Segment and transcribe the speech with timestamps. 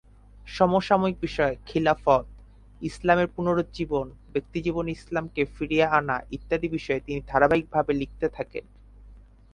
[0.47, 2.25] সমসাময়িক বিষয়, খিলাফত,
[2.81, 8.65] ইসলামের পুনরুজ্জীবন, ব্যক্তিজীবনে ইসলামকে ফিরিয়ে আনা, ইত্যাদি বিষয়ে তিনি ধারাবাহিক ভাবে লিখতে থাকেন।